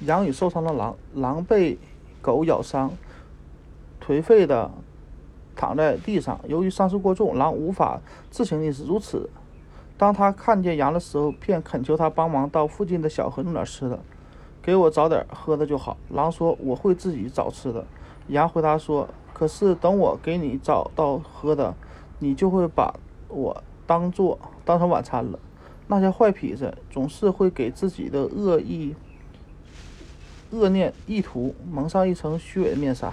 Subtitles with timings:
[0.00, 1.78] 羊与受伤的狼，狼被
[2.22, 2.92] 狗咬伤，
[4.04, 4.70] 颓废的
[5.54, 6.40] 躺在地上。
[6.46, 8.00] 由于伤势过重，狼无法
[8.30, 9.28] 自省你是如此。
[9.98, 14.00] 当他看见羊的时候，便恳求他帮忙到附近的小河弄点吃的，
[14.62, 15.98] 给我找点喝的就好。
[16.08, 17.84] 狼说：“我会自己找吃的。”
[18.28, 21.74] 羊回答说：“可是等我给你找到喝的，
[22.18, 22.94] 你就会把
[23.28, 25.38] 我当做当成晚餐了。”
[25.88, 28.94] 那些坏痞子总是会给自己的恶意、
[30.50, 33.12] 恶念、意图蒙上一层虚伪的面纱。